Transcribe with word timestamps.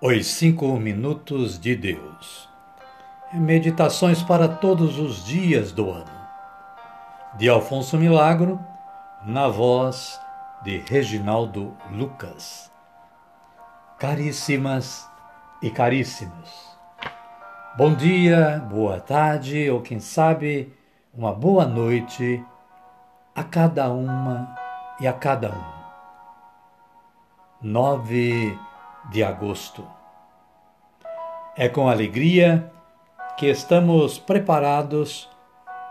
Os 0.00 0.28
Cinco 0.28 0.78
Minutos 0.78 1.58
de 1.58 1.74
Deus. 1.74 2.48
Meditações 3.32 4.22
para 4.22 4.46
todos 4.46 4.96
os 4.96 5.24
dias 5.24 5.72
do 5.72 5.90
ano. 5.90 6.16
De 7.36 7.48
Alfonso 7.48 7.98
Milagro, 7.98 8.60
na 9.26 9.48
voz 9.48 10.20
de 10.62 10.78
Reginaldo 10.78 11.76
Lucas. 11.90 12.70
Caríssimas 13.98 15.10
e 15.60 15.68
caríssimos. 15.68 16.78
Bom 17.76 17.92
dia, 17.92 18.64
boa 18.70 19.00
tarde 19.00 19.68
ou 19.68 19.80
quem 19.80 19.98
sabe 19.98 20.72
uma 21.12 21.32
boa 21.32 21.66
noite 21.66 22.40
a 23.34 23.42
cada 23.42 23.90
uma 23.90 24.56
e 25.00 25.08
a 25.08 25.12
cada 25.12 25.50
um. 25.50 25.78
9 27.60 28.67
de 29.10 29.24
agosto. 29.24 29.84
É 31.56 31.68
com 31.68 31.88
alegria 31.88 32.70
que 33.36 33.46
estamos 33.46 34.18
preparados 34.18 35.28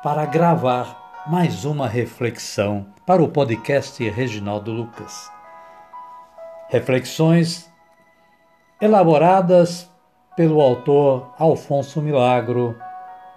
para 0.03 0.25
gravar 0.25 1.25
mais 1.27 1.65
uma 1.65 1.87
reflexão 1.87 2.85
para 3.05 3.21
o 3.21 3.27
podcast 3.27 4.07
Reginaldo 4.09 4.71
Lucas. 4.71 5.31
Reflexões 6.69 7.71
elaboradas 8.79 9.89
pelo 10.35 10.61
autor 10.61 11.33
Alfonso 11.39 12.01
Milagro 12.01 12.77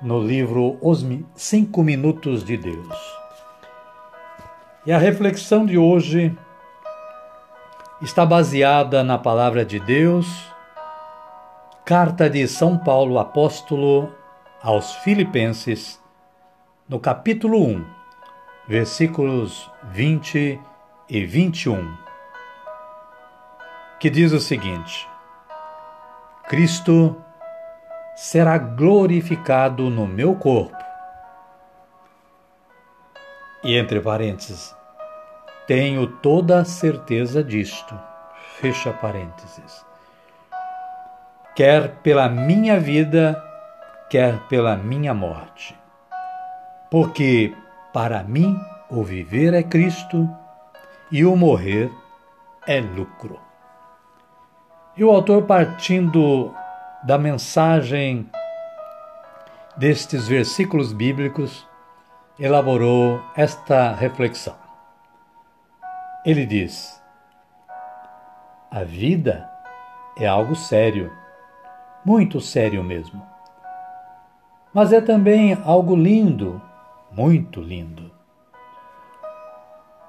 no 0.02 0.20
livro 0.20 0.78
Os 0.82 1.04
Cinco 1.34 1.82
Minutos 1.82 2.44
de 2.44 2.56
Deus. 2.56 3.20
E 4.84 4.92
a 4.92 4.98
reflexão 4.98 5.64
de 5.64 5.78
hoje 5.78 6.36
está 8.00 8.24
baseada 8.24 9.04
na 9.04 9.18
palavra 9.18 9.62
de 9.62 9.78
Deus, 9.78 10.26
carta 11.84 12.30
de 12.30 12.48
São 12.48 12.78
Paulo 12.78 13.18
apóstolo 13.18 14.10
aos 14.62 14.94
Filipenses, 14.96 16.00
no 16.88 16.98
capítulo 16.98 17.62
1, 17.62 17.84
versículos 18.66 19.70
20 19.90 20.58
e 21.10 21.24
21, 21.26 21.94
que 23.98 24.08
diz 24.08 24.32
o 24.32 24.40
seguinte: 24.40 25.06
Cristo 26.48 27.14
será 28.16 28.56
glorificado 28.56 29.90
no 29.90 30.06
meu 30.06 30.34
corpo. 30.34 30.76
E 33.62 33.76
entre 33.76 34.00
parênteses, 34.00 34.74
tenho 35.70 36.04
toda 36.04 36.58
a 36.58 36.64
certeza 36.64 37.44
disto. 37.44 37.96
Fecha 38.58 38.92
parênteses. 38.92 39.86
Quer 41.54 41.90
pela 42.02 42.28
minha 42.28 42.80
vida, 42.80 43.40
quer 44.10 44.36
pela 44.48 44.76
minha 44.76 45.14
morte. 45.14 45.78
Porque 46.90 47.54
para 47.92 48.24
mim 48.24 48.60
o 48.90 49.04
viver 49.04 49.54
é 49.54 49.62
Cristo 49.62 50.28
e 51.08 51.24
o 51.24 51.36
morrer 51.36 51.88
é 52.66 52.80
lucro. 52.80 53.38
E 54.96 55.04
o 55.04 55.10
autor, 55.12 55.44
partindo 55.44 56.52
da 57.04 57.16
mensagem 57.16 58.28
destes 59.76 60.26
versículos 60.26 60.92
bíblicos, 60.92 61.64
elaborou 62.40 63.22
esta 63.36 63.94
reflexão. 63.94 64.69
Ele 66.24 66.44
diz: 66.44 67.02
A 68.70 68.84
vida 68.84 69.50
é 70.18 70.26
algo 70.26 70.54
sério, 70.54 71.10
muito 72.04 72.40
sério 72.40 72.84
mesmo. 72.84 73.22
Mas 74.72 74.92
é 74.92 75.00
também 75.00 75.54
algo 75.64 75.96
lindo, 75.96 76.60
muito 77.10 77.60
lindo. 77.60 78.10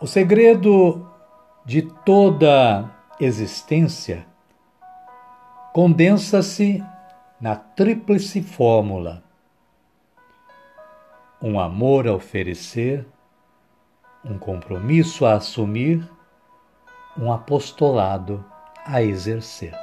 O 0.01 0.05
segredo 0.05 1.09
de 1.66 1.81
toda 1.81 2.89
existência 3.19 4.25
condensa-se 5.73 6.83
na 7.39 7.55
tríplice 7.55 8.41
fórmula: 8.41 9.23
um 11.41 11.57
amor 11.57 12.05
a 12.05 12.13
oferecer 12.13 13.07
um 14.23 14.37
compromisso 14.37 15.25
a 15.25 15.33
assumir, 15.33 16.07
um 17.17 17.31
apostolado 17.31 18.43
a 18.85 19.01
exercer. 19.01 19.73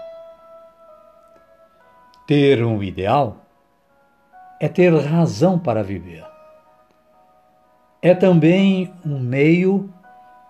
Ter 2.27 2.65
um 2.65 2.83
ideal 2.83 3.37
é 4.61 4.69
ter 4.69 4.95
razão 4.95 5.59
para 5.59 5.83
viver. 5.83 6.25
É 8.01 8.15
também 8.15 8.93
um 9.05 9.19
meio 9.19 9.93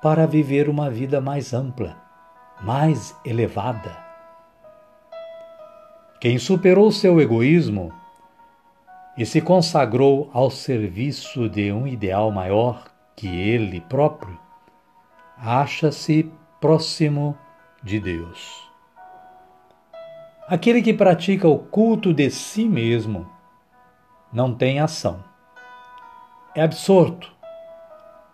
para 0.03 0.27
viver 0.27 0.69
uma 0.69 0.91
vida 0.91 1.21
mais 1.21 1.53
ampla, 1.53 1.97
mais 2.61 3.15
elevada. 3.25 3.97
Quem 6.21 6.39
superou 6.39 6.91
seu 6.91 7.21
egoísmo 7.21 7.93
e 9.17 9.25
se 9.25 9.41
consagrou 9.41 10.31
ao 10.33 10.51
serviço 10.51 11.49
de 11.49 11.73
um 11.73 11.87
ideal 11.87 12.31
maior 12.31 12.85
que 13.19 13.27
ele 13.27 13.81
próprio 13.81 14.39
acha-se 15.37 16.33
próximo 16.61 17.37
de 17.83 17.99
Deus. 17.99 18.71
Aquele 20.47 20.81
que 20.81 20.95
pratica 20.95 21.49
o 21.49 21.59
culto 21.59 22.15
de 22.15 22.31
si 22.31 22.69
mesmo 22.69 23.29
não 24.33 24.55
tem 24.55 24.79
ação. 24.79 25.25
É 26.55 26.63
absorto, 26.63 27.35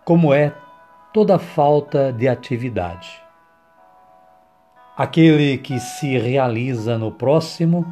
como 0.05 0.35
é 0.35 0.55
toda 1.15 1.39
falta 1.39 2.13
de 2.13 2.29
atividade. 2.29 3.23
Aquele 4.99 5.57
que 5.57 5.81
se 5.81 6.19
realiza 6.19 6.99
no 6.99 7.11
próximo 7.11 7.87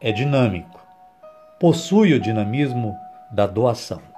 é 0.00 0.10
dinâmico, 0.10 0.80
possui 1.60 2.14
o 2.14 2.20
dinamismo 2.20 2.96
da 3.30 3.46
doação. 3.46 4.09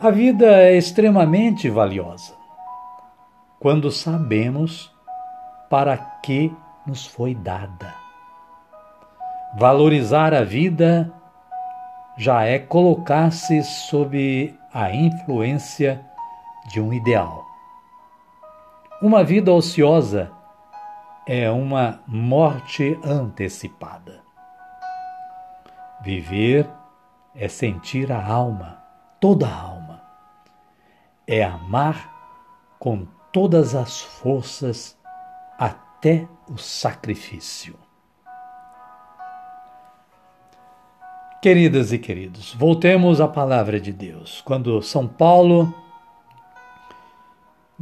A 0.00 0.12
vida 0.12 0.46
é 0.46 0.76
extremamente 0.76 1.68
valiosa 1.68 2.32
quando 3.58 3.90
sabemos 3.90 4.94
para 5.68 5.96
que 5.96 6.54
nos 6.86 7.04
foi 7.04 7.34
dada. 7.34 7.92
Valorizar 9.58 10.32
a 10.32 10.44
vida 10.44 11.12
já 12.16 12.44
é 12.44 12.60
colocar-se 12.60 13.60
sob 13.64 14.56
a 14.72 14.92
influência 14.92 16.00
de 16.68 16.80
um 16.80 16.92
ideal. 16.92 17.44
Uma 19.02 19.24
vida 19.24 19.52
ociosa 19.52 20.30
é 21.26 21.50
uma 21.50 21.98
morte 22.06 22.96
antecipada. 23.04 24.20
Viver 26.02 26.70
é 27.34 27.48
sentir 27.48 28.12
a 28.12 28.24
alma, 28.24 28.78
toda 29.20 29.48
a 29.48 29.60
alma 29.60 29.77
é 31.28 31.44
amar 31.44 32.10
com 32.78 33.06
todas 33.30 33.74
as 33.74 34.00
forças 34.00 34.96
até 35.58 36.26
o 36.48 36.56
sacrifício. 36.56 37.76
Queridas 41.42 41.92
e 41.92 41.98
queridos, 41.98 42.54
voltemos 42.54 43.20
à 43.20 43.28
palavra 43.28 43.78
de 43.78 43.92
Deus. 43.92 44.40
Quando 44.40 44.82
São 44.82 45.06
Paulo, 45.06 45.72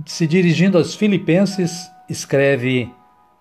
se 0.05 0.27
dirigindo 0.27 0.77
aos 0.77 0.95
Filipenses, 0.95 1.91
escreve 2.09 2.93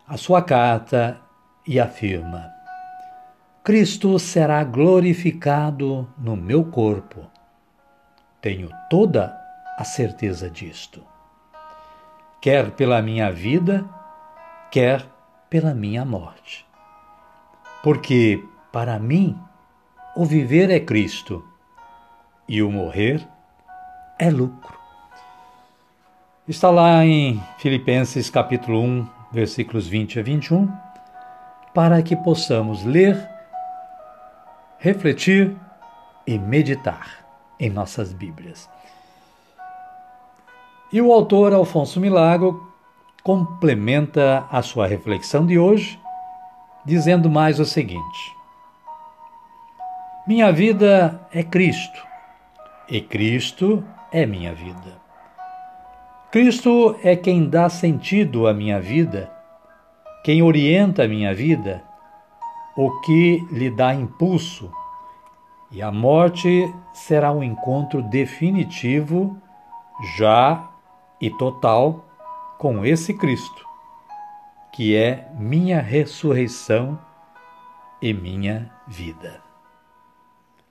a 0.07 0.17
sua 0.17 0.41
carta 0.41 1.19
e 1.67 1.79
afirma: 1.79 2.49
Cristo 3.63 4.17
será 4.19 4.63
glorificado 4.63 6.07
no 6.17 6.37
meu 6.37 6.63
corpo. 6.63 7.25
Tenho 8.39 8.69
toda 8.89 9.44
a 9.77 9.83
certeza 9.83 10.49
disto. 10.49 11.03
Quer 12.41 12.71
pela 12.71 13.01
minha 13.01 13.31
vida, 13.31 13.85
quer 14.71 15.05
pela 15.49 15.73
minha 15.73 16.05
morte. 16.05 16.65
Porque, 17.83 18.43
para 18.71 18.97
mim, 18.99 19.37
o 20.15 20.25
viver 20.25 20.69
é 20.69 20.79
Cristo 20.79 21.43
e 22.47 22.61
o 22.61 22.71
morrer 22.71 23.27
é 24.17 24.29
lucro. 24.29 24.79
Está 26.47 26.69
lá 26.69 27.03
em 27.03 27.41
Filipenses 27.57 28.29
capítulo 28.29 28.81
1, 28.81 29.09
versículos 29.31 29.87
20 29.87 30.19
a 30.19 30.23
21, 30.23 30.71
para 31.73 32.01
que 32.01 32.15
possamos 32.15 32.83
ler, 32.85 33.17
refletir 34.79 35.55
e 36.25 36.37
meditar 36.37 37.25
em 37.59 37.69
nossas 37.69 38.13
Bíblias. 38.13 38.69
E 40.93 41.01
o 41.01 41.11
autor 41.11 41.51
Alfonso 41.53 41.99
Milagro 41.99 42.71
complementa 43.23 44.45
a 44.51 44.61
sua 44.61 44.85
reflexão 44.85 45.45
de 45.45 45.57
hoje, 45.57 45.99
dizendo 46.85 47.27
mais 47.27 47.59
o 47.59 47.65
seguinte: 47.65 48.35
Minha 50.27 50.51
vida 50.51 51.27
é 51.31 51.41
Cristo, 51.41 52.05
e 52.87 53.01
Cristo 53.01 53.83
é 54.11 54.27
minha 54.27 54.53
vida. 54.53 55.01
Cristo 56.31 56.95
é 57.03 57.15
quem 57.15 57.49
dá 57.49 57.67
sentido 57.67 58.45
à 58.45 58.53
minha 58.53 58.79
vida, 58.79 59.31
quem 60.23 60.43
orienta 60.43 61.05
a 61.05 61.07
minha 61.07 61.33
vida, 61.33 61.83
o 62.77 62.91
que 63.01 63.43
lhe 63.51 63.71
dá 63.71 63.93
impulso, 63.95 64.71
e 65.71 65.81
a 65.81 65.91
morte 65.91 66.71
será 66.93 67.31
um 67.31 67.41
encontro 67.41 68.03
definitivo, 68.03 69.35
já 70.17 70.74
e 71.19 71.29
total, 71.29 72.05
com 72.57 72.85
esse 72.85 73.13
Cristo, 73.13 73.65
que 74.73 74.95
é 74.95 75.29
minha 75.37 75.81
ressurreição 75.81 76.99
e 78.01 78.13
minha 78.13 78.71
vida. 78.87 79.41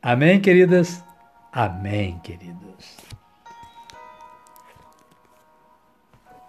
Amém, 0.03 0.41
queridas? 0.41 1.05
Amém, 1.53 2.19
queridos. 2.19 2.97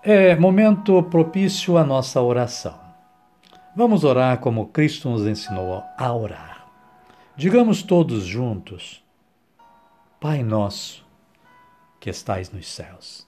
É 0.03 0.35
momento 0.35 1.01
propício 1.03 1.77
à 1.77 1.83
nossa 1.83 2.21
oração. 2.21 2.79
Vamos 3.75 4.03
orar 4.03 4.39
como 4.39 4.67
Cristo 4.67 5.09
nos 5.09 5.25
ensinou 5.25 5.83
a 5.97 6.13
orar. 6.13 6.67
Digamos 7.35 7.81
todos 7.81 8.23
juntos: 8.23 9.03
Pai 10.19 10.43
nosso, 10.43 11.05
que 11.99 12.09
estais 12.09 12.51
nos 12.51 12.71
céus, 12.71 13.27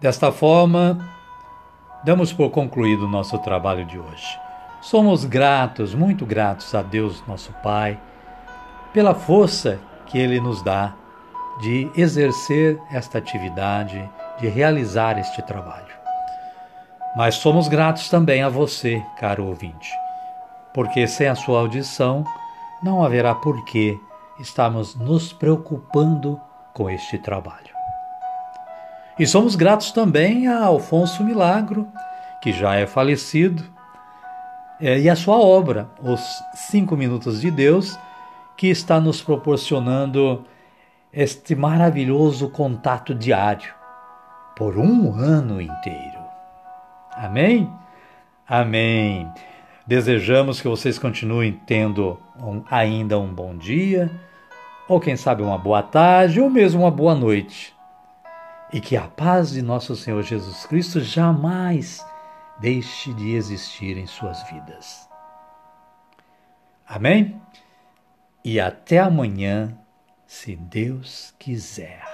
Desta 0.00 0.32
forma, 0.32 0.98
damos 2.02 2.32
por 2.32 2.48
concluído 2.50 3.04
o 3.04 3.08
nosso 3.08 3.38
trabalho 3.40 3.84
de 3.84 3.98
hoje. 3.98 4.40
Somos 4.80 5.26
gratos, 5.26 5.94
muito 5.94 6.24
gratos 6.24 6.74
a 6.74 6.80
Deus, 6.80 7.22
nosso 7.28 7.52
Pai, 7.62 8.00
pela 8.94 9.14
força 9.14 9.78
que 10.06 10.18
Ele 10.18 10.40
nos 10.40 10.62
dá 10.62 10.94
de 11.60 11.90
exercer 11.94 12.80
esta 12.90 13.18
atividade, 13.18 14.02
de 14.38 14.48
realizar 14.48 15.18
este 15.18 15.42
trabalho. 15.42 15.94
Mas 17.14 17.34
somos 17.34 17.68
gratos 17.68 18.08
também 18.08 18.42
a 18.42 18.48
você, 18.48 19.04
caro 19.18 19.44
ouvinte, 19.44 19.92
porque 20.72 21.06
sem 21.06 21.28
a 21.28 21.34
sua 21.34 21.60
audição 21.60 22.24
não 22.82 23.04
haverá 23.04 23.34
por 23.34 23.66
que 23.66 24.00
estarmos 24.38 24.94
nos 24.94 25.30
preocupando 25.30 26.40
com 26.72 26.88
este 26.88 27.18
trabalho. 27.18 27.79
E 29.20 29.26
somos 29.26 29.54
gratos 29.54 29.92
também 29.92 30.48
a 30.48 30.64
Alfonso 30.64 31.22
Milagro, 31.22 31.86
que 32.42 32.54
já 32.54 32.76
é 32.76 32.86
falecido, 32.86 33.62
é, 34.80 34.98
e 34.98 35.10
a 35.10 35.14
sua 35.14 35.38
obra, 35.38 35.90
Os 36.02 36.22
Cinco 36.54 36.96
Minutos 36.96 37.42
de 37.42 37.50
Deus, 37.50 37.98
que 38.56 38.68
está 38.68 38.98
nos 38.98 39.20
proporcionando 39.20 40.46
este 41.12 41.54
maravilhoso 41.54 42.48
contato 42.48 43.14
diário 43.14 43.74
por 44.56 44.78
um 44.78 45.12
ano 45.12 45.60
inteiro. 45.60 46.20
Amém? 47.12 47.70
Amém. 48.48 49.28
Desejamos 49.86 50.62
que 50.62 50.68
vocês 50.68 50.98
continuem 50.98 51.60
tendo 51.66 52.18
um, 52.42 52.62
ainda 52.70 53.18
um 53.18 53.28
bom 53.28 53.54
dia, 53.54 54.10
ou 54.88 54.98
quem 54.98 55.14
sabe 55.14 55.42
uma 55.42 55.58
boa 55.58 55.82
tarde, 55.82 56.40
ou 56.40 56.48
mesmo 56.48 56.80
uma 56.80 56.90
boa 56.90 57.14
noite. 57.14 57.78
E 58.72 58.80
que 58.80 58.96
a 58.96 59.08
paz 59.08 59.50
de 59.50 59.62
nosso 59.62 59.96
Senhor 59.96 60.22
Jesus 60.22 60.64
Cristo 60.66 61.00
jamais 61.00 62.04
deixe 62.60 63.12
de 63.14 63.34
existir 63.34 63.96
em 63.96 64.06
suas 64.06 64.42
vidas. 64.50 65.08
Amém? 66.86 67.40
E 68.44 68.60
até 68.60 68.98
amanhã 68.98 69.76
se 70.26 70.54
Deus 70.56 71.34
quiser. 71.38 72.09